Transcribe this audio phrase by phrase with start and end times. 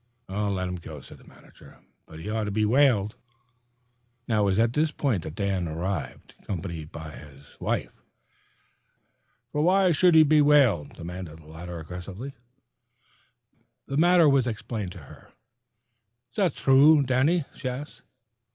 [0.27, 3.15] "Let him go," said the manager; "but he ought to be whaled."
[4.27, 7.93] It was at this point that Dan arrived, accompanied by his wife.
[9.53, 12.33] "F'r why sh'u'd he be whaled?" demanded the latter aggressively.
[13.85, 15.33] The matter was explained to her.
[16.31, 18.01] "Is that thrue, Danny?" she asked.